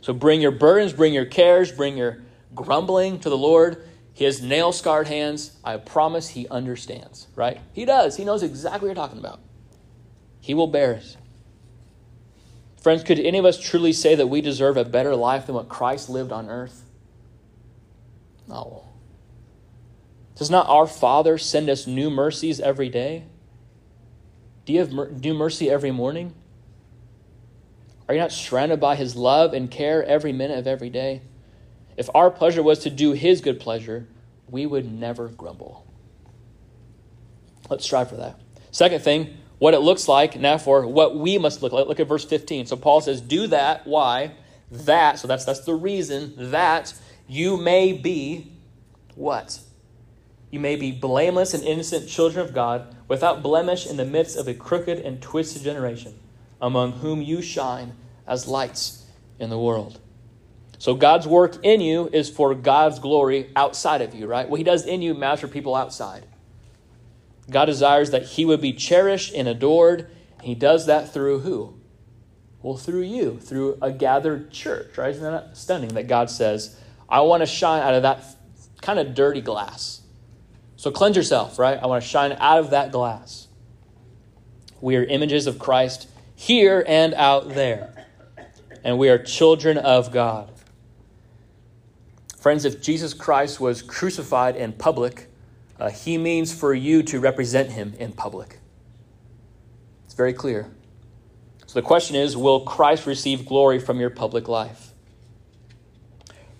[0.00, 2.22] So bring your burdens, bring your cares, bring your
[2.54, 3.84] grumbling to the Lord.
[4.14, 7.60] His nail scarred hands, I promise he understands, right?
[7.72, 8.16] He does.
[8.16, 9.40] He knows exactly what you're talking about.
[10.40, 11.16] He will bear it.
[12.80, 15.68] Friends, could any of us truly say that we deserve a better life than what
[15.68, 16.84] Christ lived on earth?
[18.48, 18.87] No.
[20.38, 23.24] Does not our Father send us new mercies every day?
[24.64, 26.32] Do you have new mercy every morning?
[28.06, 31.22] Are you not surrounded by His love and care every minute of every day?
[31.96, 34.06] If our pleasure was to do His good pleasure,
[34.48, 35.84] we would never grumble.
[37.68, 38.40] Let's strive for that.
[38.70, 41.88] Second thing, what it looks like, now for what we must look like.
[41.88, 42.66] Look at verse 15.
[42.66, 43.86] So Paul says, Do that.
[43.88, 44.32] Why?
[44.70, 46.94] That, so that's, that's the reason, that
[47.26, 48.52] you may be
[49.16, 49.60] what?
[50.50, 54.48] You may be blameless and innocent children of God, without blemish in the midst of
[54.48, 56.18] a crooked and twisted generation,
[56.60, 57.94] among whom you shine
[58.26, 59.06] as lights
[59.38, 60.00] in the world.
[60.78, 64.48] So God's work in you is for God's glory outside of you, right?
[64.48, 66.24] What he does in you matters for people outside.
[67.50, 70.08] God desires that he would be cherished and adored.
[70.42, 71.74] He does that through who?
[72.62, 75.10] Well, through you, through a gathered church, right?
[75.10, 78.22] Isn't that stunning that God says, I want to shine out of that
[78.80, 79.97] kind of dirty glass.
[80.78, 81.76] So cleanse yourself, right?
[81.76, 83.48] I want to shine out of that glass.
[84.80, 88.06] We are images of Christ here and out there.
[88.84, 90.52] And we are children of God.
[92.36, 95.26] Friends, if Jesus Christ was crucified in public,
[95.80, 98.60] uh, he means for you to represent him in public.
[100.04, 100.70] It's very clear.
[101.66, 104.92] So the question is will Christ receive glory from your public life?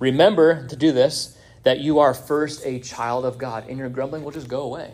[0.01, 4.25] Remember to do this that you are first a child of God, and your grumbling
[4.25, 4.93] will just go away.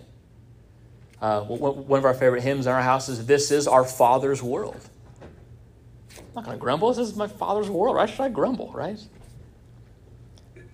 [1.20, 4.81] Uh, one of our favorite hymns in our house is This is our Father's world.
[6.18, 6.92] I'm not going to grumble.
[6.92, 7.96] This is my Father's world.
[7.96, 8.98] Why should I grumble, right?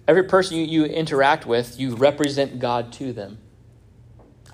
[0.09, 3.39] Every person you, you interact with, you represent God to them.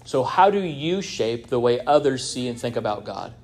[0.05, 3.35] So, how do you shape the way others see and think about God?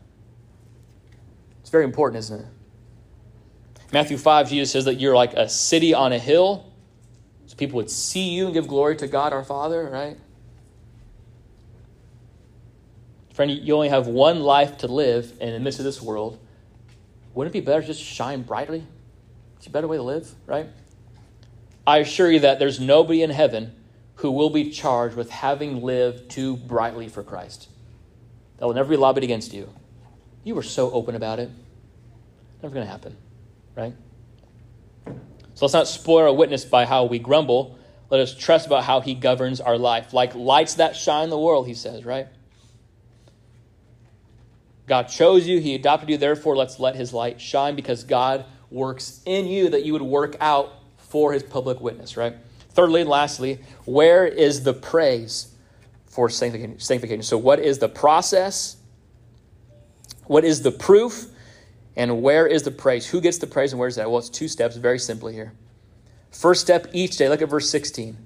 [1.60, 2.46] It's very important, isn't it?
[3.92, 6.71] Matthew 5, Jesus says that you're like a city on a hill
[7.52, 10.16] so people would see you and give glory to God our Father, right?
[13.34, 16.38] Friend, you only have one life to live in the midst of this world.
[17.34, 18.86] Wouldn't it be better to just shine brightly?
[19.58, 20.66] It's a better way to live, right?
[21.86, 23.74] I assure you that there's nobody in heaven
[24.14, 27.68] who will be charged with having lived too brightly for Christ.
[28.56, 29.68] That will never be lobbied against you.
[30.42, 31.50] You were so open about it.
[32.62, 33.14] Never going to happen,
[33.76, 33.92] right?
[35.54, 37.78] So let's not spoil our witness by how we grumble.
[38.10, 40.12] Let us trust about how he governs our life.
[40.12, 42.28] Like lights that shine the world, he says, right?
[44.86, 49.20] God chose you, he adopted you, therefore let's let his light shine because God works
[49.24, 52.34] in you that you would work out for his public witness, right?
[52.70, 55.54] Thirdly and lastly, where is the praise
[56.06, 57.22] for sanctification?
[57.22, 58.76] So, what is the process?
[60.26, 61.26] What is the proof?
[61.96, 63.06] And where is the praise?
[63.06, 64.10] Who gets the praise and where is that?
[64.10, 65.52] Well, it's two steps, very simply here.
[66.30, 68.16] First step each day, look at verse 16.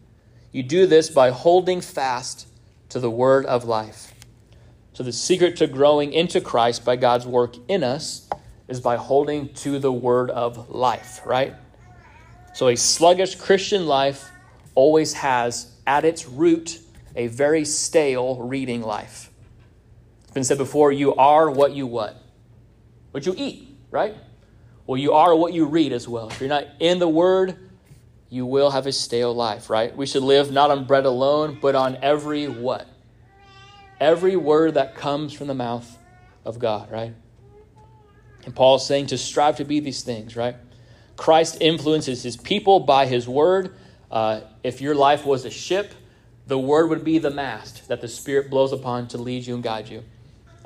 [0.52, 2.46] You do this by holding fast
[2.90, 4.12] to the word of life.
[4.92, 8.28] So, the secret to growing into Christ by God's work in us
[8.68, 11.54] is by holding to the word of life, right?
[12.54, 14.30] So, a sluggish Christian life
[14.74, 16.78] always has at its root
[17.14, 19.30] a very stale reading life.
[20.22, 22.22] It's been said before you are what you what?
[23.16, 24.14] What you eat, right?
[24.86, 26.28] Well, you are what you read as well.
[26.28, 27.70] If you're not in the Word,
[28.28, 29.96] you will have a stale life, right?
[29.96, 32.86] We should live not on bread alone, but on every what?
[33.98, 35.96] Every word that comes from the mouth
[36.44, 37.14] of God, right?
[38.44, 40.56] And Paul's saying to strive to be these things, right?
[41.16, 43.74] Christ influences his people by his word.
[44.10, 45.94] Uh, if your life was a ship,
[46.46, 49.62] the word would be the mast that the Spirit blows upon to lead you and
[49.62, 50.04] guide you.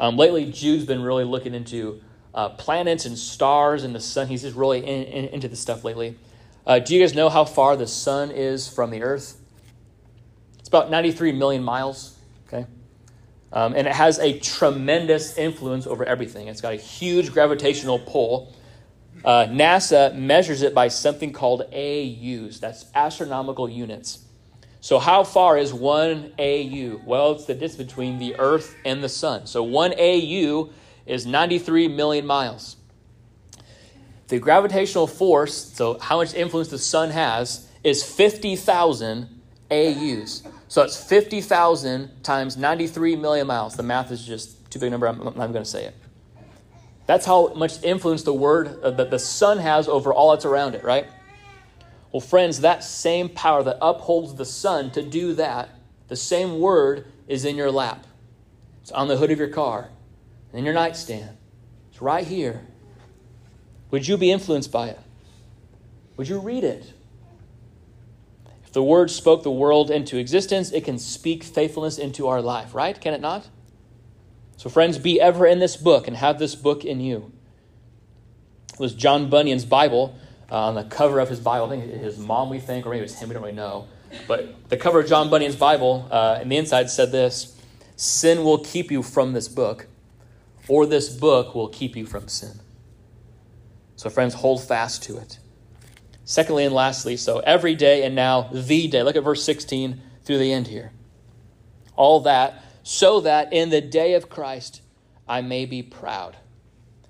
[0.00, 2.00] Um, lately, Jude's been really looking into
[2.34, 4.26] uh, planets and stars and the sun.
[4.28, 6.16] He's just really in, in, into this stuff lately.
[6.66, 9.40] Uh, do you guys know how far the sun is from the Earth?
[10.58, 12.16] It's about 93 million miles.
[12.46, 12.66] Okay.
[13.52, 16.48] Um, and it has a tremendous influence over everything.
[16.48, 18.54] It's got a huge gravitational pull.
[19.24, 22.60] Uh, NASA measures it by something called AUs.
[22.60, 24.24] That's astronomical units.
[24.82, 27.00] So, how far is 1 AU?
[27.04, 29.46] Well, it's the distance between the Earth and the Sun.
[29.46, 30.70] So, 1 AU
[31.06, 32.76] is 93 million miles.
[34.28, 39.28] The gravitational force, so how much influence the Sun has, is 50,000
[39.70, 40.42] AUs.
[40.68, 43.74] So, it's 50,000 times 93 million miles.
[43.76, 45.08] The math is just too big a number.
[45.08, 45.94] I'm even going to say it.
[47.06, 50.76] That's how much influence the word uh, that the sun has over all that's around
[50.76, 51.08] it, right?
[52.12, 55.70] Well, friends, that same power that upholds the sun to do that,
[56.06, 58.06] the same word is in your lap.
[58.82, 59.90] It's on the hood of your car,
[60.52, 61.36] in your nightstand.
[61.90, 62.66] It's right here.
[63.90, 64.98] Would you be influenced by it?
[66.16, 66.92] Would you read it?
[68.64, 72.74] If the word spoke the world into existence, it can speak faithfulness into our life,
[72.74, 73.00] right?
[73.00, 73.48] Can it not?
[74.56, 77.32] So, friends, be ever in this book and have this book in you.
[78.74, 80.14] It was John Bunyan's Bible
[80.52, 81.66] uh, on the cover of his Bible.
[81.66, 83.88] I think his mom, we think, or maybe it was him, we don't really know.
[84.28, 87.56] But the cover of John Bunyan's Bible, uh, and the inside said this
[87.96, 89.86] Sin will keep you from this book,
[90.70, 92.60] or this book will keep you from sin.
[93.96, 95.40] So, friends, hold fast to it.
[96.24, 99.02] Secondly and lastly, so every day and now the day.
[99.02, 100.92] Look at verse 16 through the end here.
[101.96, 104.80] All that so that in the day of Christ
[105.28, 106.36] I may be proud.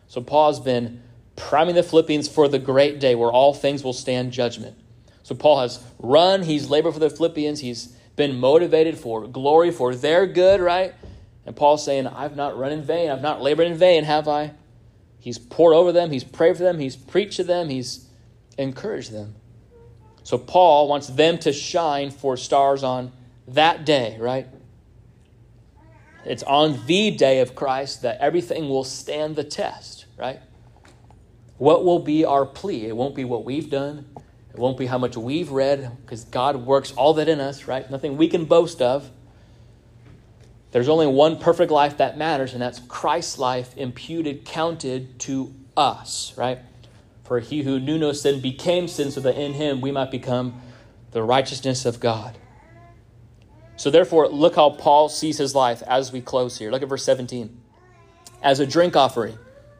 [0.08, 1.02] So Paul has been
[1.36, 4.76] priming the Philippians for the great day where all things will stand judgment.
[5.22, 9.94] So Paul has run, he's labored for the Philippians, he's been motivated for glory, for
[9.94, 10.94] their good, right?
[11.46, 14.52] And Paul's saying, I've not run in vain, I've not labored in vain, have I?
[15.18, 18.06] He's poured over them, he's prayed for them, he's preached to them, he's
[18.56, 19.34] encouraged them.
[20.22, 23.12] So Paul wants them to shine for stars on
[23.48, 24.46] that day, right?
[26.24, 30.40] It's on the day of Christ that everything will stand the test, right?
[31.56, 32.86] What will be our plea?
[32.86, 34.06] It won't be what we've done.
[34.52, 37.90] It won't be how much we've read, because God works all that in us, right?
[37.90, 39.10] Nothing we can boast of.
[40.72, 46.32] There's only one perfect life that matters, and that's Christ's life imputed, counted to us,
[46.36, 46.60] right?
[47.24, 50.60] For he who knew no sin became sin so that in him we might become
[51.10, 52.38] the righteousness of God.
[53.76, 56.70] So, therefore, look how Paul sees his life as we close here.
[56.70, 57.58] Look at verse 17.
[58.42, 59.38] As a drink offering,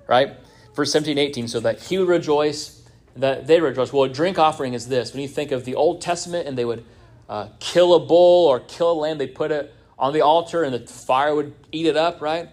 [0.09, 0.33] right?
[0.75, 1.49] Verse 17, 18.
[1.49, 3.93] So that he would rejoice, that they rejoice.
[3.93, 5.13] Well, a drink offering is this.
[5.13, 6.85] When you think of the Old Testament and they would
[7.29, 10.75] uh, kill a bull or kill a lamb, they put it on the altar and
[10.75, 12.49] the fire would eat it up, right?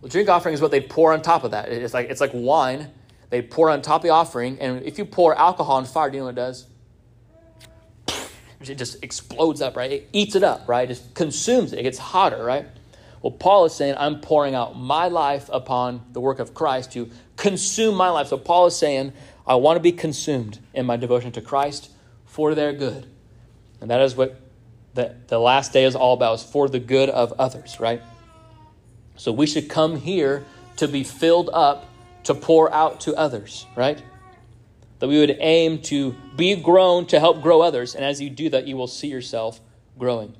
[0.00, 1.70] Well, drink offering is what they pour on top of that.
[1.70, 2.90] It's like, it's like wine.
[3.30, 4.60] They pour on top of the offering.
[4.60, 6.66] And if you pour alcohol on fire, do you know what it does?
[8.60, 9.90] it just explodes up, right?
[9.90, 10.84] It eats it up, right?
[10.84, 11.78] It just consumes it.
[11.78, 12.66] It gets hotter, right?
[13.22, 17.10] Well, Paul is saying, I'm pouring out my life upon the work of Christ to
[17.36, 18.28] consume my life.
[18.28, 19.12] So Paul is saying,
[19.46, 21.90] I want to be consumed in my devotion to Christ
[22.26, 23.06] for their good.
[23.80, 24.40] And that is what
[24.94, 28.02] the, the last day is all about, is for the good of others, right?
[29.16, 30.44] So we should come here
[30.76, 31.86] to be filled up
[32.24, 34.02] to pour out to others, right?
[35.04, 37.94] that we would aim to be grown to help grow others.
[37.94, 39.60] And as you do that, you will see yourself
[39.98, 40.34] growing.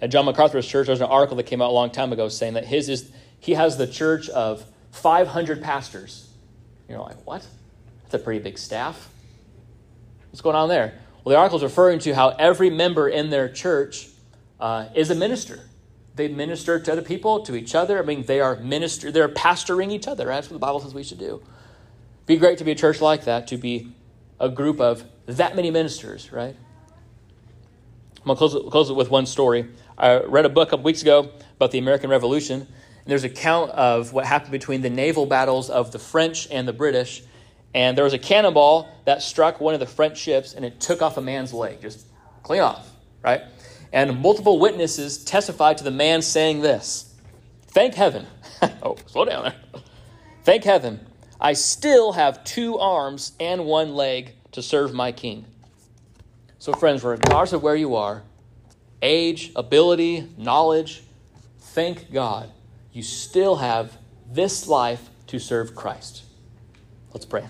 [0.00, 2.54] At John MacArthur's church, there's an article that came out a long time ago saying
[2.54, 6.28] that his is he has the church of 500 pastors.
[6.88, 7.46] You're like, what?
[8.02, 9.10] That's a pretty big staff.
[10.30, 10.98] What's going on there?
[11.26, 14.06] Well, the article is referring to how every member in their church
[14.60, 15.58] uh, is a minister.
[16.14, 17.98] They minister to other people, to each other.
[17.98, 19.10] I mean, they are minister.
[19.10, 20.28] They're pastoring each other.
[20.28, 20.36] Right?
[20.36, 21.42] That's what the Bible says we should do.
[22.26, 23.92] Be great to be a church like that, to be
[24.38, 26.54] a group of that many ministers, right?
[28.18, 29.66] I'm going to close, close it with one story.
[29.98, 32.68] I read a book a couple weeks ago about the American Revolution, and
[33.04, 36.72] there's an account of what happened between the naval battles of the French and the
[36.72, 37.24] British.
[37.76, 41.02] And there was a cannonball that struck one of the French ships, and it took
[41.02, 42.06] off a man's leg, just
[42.42, 42.90] clean off,
[43.22, 43.42] right?
[43.92, 47.14] And multiple witnesses testified to the man saying this
[47.68, 48.26] Thank heaven.
[48.82, 49.82] oh, slow down there.
[50.42, 51.06] Thank heaven
[51.38, 55.44] I still have two arms and one leg to serve my king.
[56.58, 58.22] So, friends, regardless of where you are,
[59.02, 61.02] age, ability, knowledge,
[61.58, 62.50] thank God
[62.94, 63.98] you still have
[64.32, 66.22] this life to serve Christ.
[67.12, 67.44] Let's pray.